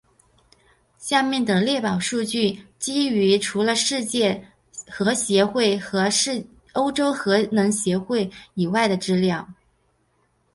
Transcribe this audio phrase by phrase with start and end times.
[0.97, 4.47] 下面的列表数据基于除了世界
[4.89, 6.09] 核协会和
[6.73, 9.47] 欧洲核能协会以外的资料。